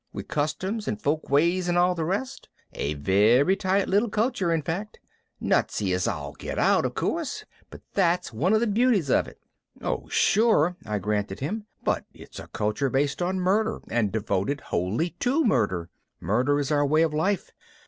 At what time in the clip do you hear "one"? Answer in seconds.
8.33-8.53